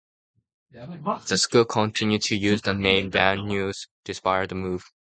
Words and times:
The 0.71 1.37
school 1.37 1.63
continued 1.65 2.23
to 2.23 2.35
use 2.35 2.63
the 2.63 2.73
name 2.73 3.11
"Van 3.11 3.37
Nuys" 3.41 3.85
despite 4.03 4.49
the 4.49 4.55
move. 4.55 4.91